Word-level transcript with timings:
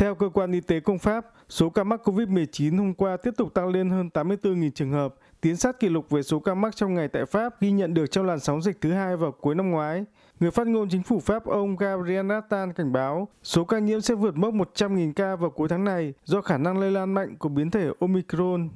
Theo 0.00 0.14
cơ 0.14 0.28
quan 0.28 0.52
y 0.52 0.60
tế 0.60 0.80
công 0.80 0.98
Pháp, 0.98 1.26
số 1.48 1.70
ca 1.70 1.84
mắc 1.84 2.00
COVID-19 2.04 2.78
hôm 2.78 2.94
qua 2.94 3.16
tiếp 3.16 3.30
tục 3.36 3.54
tăng 3.54 3.68
lên 3.68 3.90
hơn 3.90 4.10
84.000 4.14 4.70
trường 4.70 4.92
hợp, 4.92 5.14
tiến 5.40 5.56
sát 5.56 5.80
kỷ 5.80 5.88
lục 5.88 6.10
về 6.10 6.22
số 6.22 6.38
ca 6.38 6.54
mắc 6.54 6.76
trong 6.76 6.94
ngày 6.94 7.08
tại 7.08 7.24
Pháp 7.26 7.60
ghi 7.60 7.70
nhận 7.70 7.94
được 7.94 8.06
trong 8.10 8.26
làn 8.26 8.40
sóng 8.40 8.62
dịch 8.62 8.80
thứ 8.80 8.92
hai 8.92 9.16
vào 9.16 9.32
cuối 9.32 9.54
năm 9.54 9.70
ngoái. 9.70 10.04
Người 10.40 10.50
phát 10.50 10.66
ngôn 10.66 10.88
chính 10.88 11.02
phủ 11.02 11.20
Pháp 11.20 11.44
ông 11.44 11.76
Gabriel 11.76 12.32
Attal 12.32 12.70
cảnh 12.76 12.92
báo 12.92 13.28
số 13.42 13.64
ca 13.64 13.78
nhiễm 13.78 14.00
sẽ 14.00 14.14
vượt 14.14 14.36
mốc 14.36 14.54
100.000 14.54 15.12
ca 15.12 15.36
vào 15.36 15.50
cuối 15.50 15.68
tháng 15.68 15.84
này 15.84 16.14
do 16.24 16.40
khả 16.40 16.58
năng 16.58 16.78
lây 16.78 16.90
lan 16.90 17.14
mạnh 17.14 17.36
của 17.38 17.48
biến 17.48 17.70
thể 17.70 17.88
Omicron. 18.00 18.68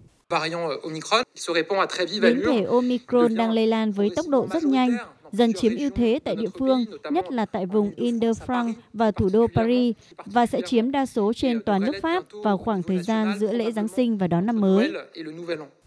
Biến 2.23 2.43
thể 2.47 2.65
Omicron 2.65 3.35
đang 3.37 3.51
lây 3.51 3.67
lan 3.67 3.93
với 3.93 4.11
tốc 4.17 4.27
độ 4.29 4.47
rất 4.53 4.65
nhanh, 4.65 4.91
dần 5.35 5.53
chiếm 5.53 5.73
ưu 5.77 5.91
thế 5.91 6.19
tại 6.25 6.37
địa 6.37 6.49
phương, 6.59 6.85
nhất 7.11 7.33
là 7.33 7.47
tại 7.47 7.67
vùng 7.67 7.93
Ile-de-France 7.97 8.73
và 8.93 9.11
thủ 9.11 9.29
đô 9.33 9.47
Paris, 9.55 9.97
và 10.27 10.47
sẽ 10.47 10.61
chiếm 10.67 10.91
đa 10.91 11.07
số 11.07 11.33
trên 11.33 11.63
toàn 11.63 11.81
nước 11.81 11.95
Pháp 12.03 12.25
vào 12.45 12.59
khoảng 12.59 12.83
thời 12.83 12.99
gian 12.99 13.39
giữa 13.39 13.53
lễ 13.53 13.73
Giáng 13.73 13.89
sinh 13.89 14.19
và 14.19 14.27
đón 14.27 14.47
năm 14.47 14.61
mới. 14.61 14.93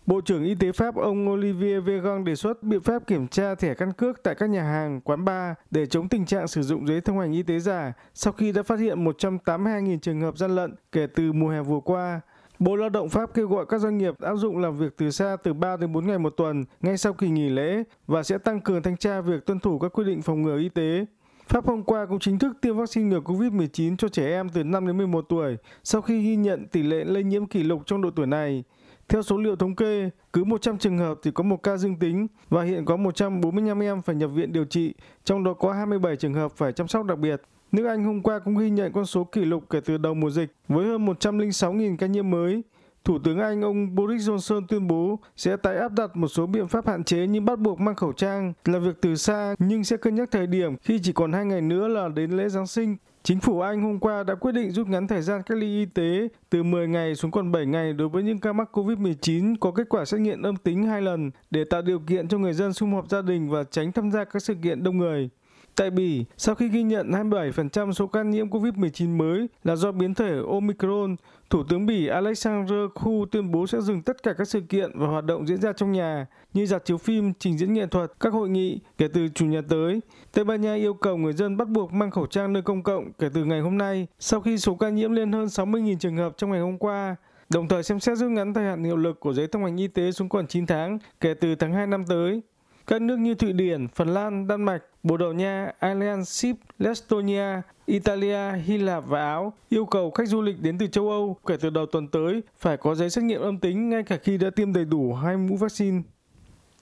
Bộ 0.05 0.21
trưởng 0.21 0.43
Y 0.43 0.55
tế 0.55 0.71
Pháp 0.71 0.95
ông 0.95 1.29
Olivier 1.29 1.83
Véran 1.83 2.23
đề 2.23 2.35
xuất 2.35 2.63
biện 2.63 2.81
pháp 2.81 3.07
kiểm 3.07 3.27
tra 3.27 3.55
thẻ 3.55 3.73
căn 3.73 3.93
cước 3.93 4.23
tại 4.23 4.35
các 4.35 4.49
nhà 4.49 4.63
hàng, 4.63 5.01
quán 5.01 5.25
bar 5.25 5.55
để 5.71 5.85
chống 5.85 6.09
tình 6.09 6.25
trạng 6.25 6.47
sử 6.47 6.61
dụng 6.61 6.87
giấy 6.87 7.01
thông 7.01 7.19
hành 7.19 7.31
y 7.31 7.43
tế 7.43 7.59
giả 7.59 7.93
sau 8.13 8.33
khi 8.33 8.51
đã 8.51 8.63
phát 8.63 8.79
hiện 8.79 9.05
182.000 9.05 9.99
trường 9.99 10.21
hợp 10.21 10.37
gian 10.37 10.55
lận 10.55 10.75
kể 10.91 11.07
từ 11.15 11.31
mùa 11.33 11.49
hè 11.49 11.61
vừa 11.61 11.79
qua. 11.79 12.21
Bộ 12.59 12.75
Lao 12.75 12.89
động 12.89 13.09
Pháp 13.09 13.33
kêu 13.33 13.47
gọi 13.47 13.65
các 13.69 13.81
doanh 13.81 13.97
nghiệp 13.97 14.19
áp 14.19 14.35
dụng 14.35 14.57
làm 14.57 14.77
việc 14.77 14.97
từ 14.97 15.11
xa 15.11 15.37
từ 15.43 15.53
3 15.53 15.77
đến 15.77 15.93
4 15.93 16.07
ngày 16.07 16.19
một 16.19 16.33
tuần 16.37 16.65
ngay 16.81 16.97
sau 16.97 17.13
kỳ 17.13 17.29
nghỉ 17.29 17.49
lễ 17.49 17.83
và 18.07 18.23
sẽ 18.23 18.37
tăng 18.37 18.61
cường 18.61 18.81
thanh 18.81 18.97
tra 18.97 19.21
việc 19.21 19.45
tuân 19.45 19.59
thủ 19.59 19.79
các 19.79 19.93
quy 19.93 20.03
định 20.03 20.21
phòng 20.21 20.41
ngừa 20.41 20.57
y 20.57 20.69
tế. 20.69 21.05
Pháp 21.47 21.67
hôm 21.67 21.83
qua 21.83 22.05
cũng 22.05 22.19
chính 22.19 22.39
thức 22.39 22.57
tiêm 22.61 22.77
vaccine 22.77 23.09
ngừa 23.09 23.19
COVID-19 23.19 23.97
cho 23.97 24.07
trẻ 24.09 24.27
em 24.27 24.49
từ 24.49 24.63
5 24.63 24.87
đến 24.87 24.97
11 24.97 25.25
tuổi 25.29 25.57
sau 25.83 26.01
khi 26.01 26.21
ghi 26.21 26.35
nhận 26.35 26.67
tỷ 26.67 26.83
lệ 26.83 27.03
lây 27.03 27.23
nhiễm 27.23 27.45
kỷ 27.45 27.63
lục 27.63 27.81
trong 27.85 28.01
độ 28.01 28.09
tuổi 28.15 28.27
này. 28.27 28.63
Theo 29.09 29.21
số 29.21 29.37
liệu 29.37 29.55
thống 29.55 29.75
kê, 29.75 30.09
cứ 30.33 30.43
100 30.43 30.77
trường 30.77 30.97
hợp 30.97 31.19
thì 31.23 31.31
có 31.31 31.43
một 31.43 31.63
ca 31.63 31.77
dương 31.77 31.95
tính 31.95 32.27
và 32.49 32.63
hiện 32.63 32.85
có 32.85 32.97
145 32.97 33.79
em 33.79 34.01
phải 34.01 34.15
nhập 34.15 34.31
viện 34.33 34.53
điều 34.53 34.65
trị, 34.65 34.93
trong 35.23 35.43
đó 35.43 35.53
có 35.53 35.73
27 35.73 36.15
trường 36.15 36.33
hợp 36.33 36.51
phải 36.51 36.71
chăm 36.71 36.87
sóc 36.87 37.05
đặc 37.05 37.19
biệt. 37.19 37.41
Nước 37.71 37.85
Anh 37.87 38.03
hôm 38.03 38.21
qua 38.21 38.39
cũng 38.39 38.57
ghi 38.57 38.69
nhận 38.69 38.91
con 38.93 39.05
số 39.05 39.23
kỷ 39.23 39.45
lục 39.45 39.63
kể 39.69 39.79
từ 39.85 39.97
đầu 39.97 40.13
mùa 40.13 40.29
dịch 40.29 40.55
với 40.67 40.85
hơn 40.85 41.05
106.000 41.05 41.97
ca 41.97 42.07
nhiễm 42.07 42.29
mới. 42.29 42.61
Thủ 43.03 43.19
tướng 43.19 43.39
Anh 43.39 43.61
ông 43.61 43.95
Boris 43.95 44.29
Johnson 44.29 44.61
tuyên 44.67 44.87
bố 44.87 45.19
sẽ 45.35 45.57
tái 45.57 45.77
áp 45.77 45.91
đặt 45.91 46.15
một 46.15 46.27
số 46.27 46.47
biện 46.47 46.67
pháp 46.67 46.87
hạn 46.87 47.03
chế 47.03 47.27
như 47.27 47.41
bắt 47.41 47.59
buộc 47.59 47.79
mang 47.79 47.95
khẩu 47.95 48.13
trang, 48.13 48.53
làm 48.65 48.83
việc 48.83 49.01
từ 49.01 49.15
xa 49.15 49.55
nhưng 49.59 49.83
sẽ 49.83 49.97
cân 49.97 50.15
nhắc 50.15 50.31
thời 50.31 50.47
điểm 50.47 50.77
khi 50.77 50.99
chỉ 51.03 51.13
còn 51.13 51.31
hai 51.31 51.45
ngày 51.45 51.61
nữa 51.61 51.87
là 51.87 52.09
đến 52.09 52.31
lễ 52.31 52.49
Giáng 52.49 52.67
sinh. 52.67 52.97
Chính 53.27 53.39
phủ 53.39 53.61
Anh 53.61 53.81
hôm 53.81 53.99
qua 53.99 54.23
đã 54.23 54.35
quyết 54.35 54.51
định 54.51 54.71
rút 54.71 54.87
ngắn 54.87 55.07
thời 55.07 55.21
gian 55.21 55.41
cách 55.43 55.57
ly 55.57 55.67
y 55.67 55.85
tế 55.85 56.27
từ 56.49 56.63
10 56.63 56.87
ngày 56.87 57.15
xuống 57.15 57.31
còn 57.31 57.51
7 57.51 57.65
ngày 57.65 57.93
đối 57.93 58.09
với 58.09 58.23
những 58.23 58.39
ca 58.39 58.53
mắc 58.53 58.69
COVID-19 58.77 59.55
có 59.59 59.71
kết 59.71 59.89
quả 59.89 60.05
xét 60.05 60.19
nghiệm 60.19 60.41
âm 60.41 60.55
tính 60.55 60.83
hai 60.83 61.01
lần 61.01 61.31
để 61.51 61.63
tạo 61.63 61.81
điều 61.81 61.99
kiện 61.99 62.27
cho 62.27 62.37
người 62.37 62.53
dân 62.53 62.73
sum 62.73 62.93
họp 62.93 63.09
gia 63.09 63.21
đình 63.21 63.49
và 63.49 63.63
tránh 63.63 63.91
tham 63.91 64.11
gia 64.11 64.23
các 64.23 64.43
sự 64.43 64.55
kiện 64.63 64.83
đông 64.83 64.97
người. 64.97 65.29
Tại 65.77 65.89
Bỉ, 65.89 66.25
sau 66.37 66.55
khi 66.55 66.67
ghi 66.67 66.83
nhận 66.83 67.11
27% 67.11 67.91
số 67.91 68.07
ca 68.07 68.23
nhiễm 68.23 68.49
COVID-19 68.49 69.17
mới 69.17 69.47
là 69.63 69.75
do 69.75 69.91
biến 69.91 70.13
thể 70.13 70.39
Omicron, 70.51 71.15
Thủ 71.49 71.63
tướng 71.69 71.85
Bỉ 71.85 72.07
Alexander 72.07 72.77
Khu 72.95 73.25
tuyên 73.31 73.51
bố 73.51 73.67
sẽ 73.67 73.81
dừng 73.81 74.01
tất 74.01 74.23
cả 74.23 74.33
các 74.33 74.47
sự 74.47 74.61
kiện 74.61 74.99
và 74.99 75.07
hoạt 75.07 75.25
động 75.25 75.47
diễn 75.47 75.61
ra 75.61 75.73
trong 75.73 75.91
nhà 75.91 76.25
như 76.53 76.65
dạp 76.65 76.85
chiếu 76.85 76.97
phim, 76.97 77.33
trình 77.39 77.57
diễn 77.57 77.73
nghệ 77.73 77.87
thuật, 77.87 78.11
các 78.19 78.33
hội 78.33 78.49
nghị 78.49 78.79
kể 78.97 79.07
từ 79.13 79.27
chủ 79.27 79.45
nhật 79.45 79.65
tới. 79.69 79.99
Tây 80.33 80.45
Ban 80.45 80.61
Nha 80.61 80.75
yêu 80.75 80.93
cầu 80.93 81.17
người 81.17 81.33
dân 81.33 81.57
bắt 81.57 81.67
buộc 81.67 81.93
mang 81.93 82.11
khẩu 82.11 82.27
trang 82.27 82.53
nơi 82.53 82.63
công 82.63 82.83
cộng 82.83 83.11
kể 83.13 83.29
từ 83.33 83.45
ngày 83.45 83.59
hôm 83.59 83.77
nay 83.77 84.07
sau 84.19 84.41
khi 84.41 84.57
số 84.57 84.75
ca 84.75 84.89
nhiễm 84.89 85.11
lên 85.11 85.31
hơn 85.31 85.45
60.000 85.45 85.97
trường 85.97 86.17
hợp 86.17 86.33
trong 86.37 86.51
ngày 86.51 86.61
hôm 86.61 86.77
qua 86.77 87.15
đồng 87.49 87.67
thời 87.67 87.83
xem 87.83 87.99
xét 87.99 88.17
rút 88.17 88.31
ngắn 88.31 88.53
thời 88.53 88.63
hạn 88.63 88.83
hiệu 88.83 88.97
lực 88.97 89.19
của 89.19 89.33
giấy 89.33 89.47
thông 89.47 89.63
hành 89.63 89.77
y 89.77 89.87
tế 89.87 90.11
xuống 90.11 90.29
còn 90.29 90.47
9 90.47 90.65
tháng 90.65 90.99
kể 91.19 91.33
từ 91.33 91.55
tháng 91.55 91.73
2 91.73 91.87
năm 91.87 92.05
tới. 92.05 92.41
Các 92.87 93.01
nước 93.01 93.17
như 93.19 93.35
Thụy 93.35 93.53
Điển, 93.53 93.87
Phần 93.87 94.07
Lan, 94.07 94.47
Đan 94.47 94.63
Mạch, 94.63 94.83
Bồ 95.03 95.17
Đào 95.17 95.33
Nha, 95.33 95.71
Ireland, 95.81 96.27
Ship, 96.27 96.55
Estonia, 96.79 97.61
Italia, 97.85 98.51
Hy 98.65 98.77
Lạp 98.77 99.03
và 99.07 99.19
Áo 99.19 99.53
yêu 99.69 99.85
cầu 99.85 100.11
khách 100.11 100.27
du 100.27 100.41
lịch 100.41 100.61
đến 100.61 100.77
từ 100.77 100.87
châu 100.87 101.09
Âu 101.09 101.37
kể 101.47 101.57
từ 101.61 101.69
đầu 101.69 101.85
tuần 101.85 102.07
tới 102.07 102.41
phải 102.59 102.77
có 102.77 102.95
giấy 102.95 103.09
xét 103.09 103.23
nghiệm 103.23 103.41
âm 103.41 103.59
tính 103.59 103.89
ngay 103.89 104.03
cả 104.03 104.17
khi 104.23 104.37
đã 104.37 104.49
tiêm 104.49 104.73
đầy 104.73 104.85
đủ 104.85 105.13
hai 105.13 105.37
mũi 105.37 105.57
vaccine. 105.57 106.01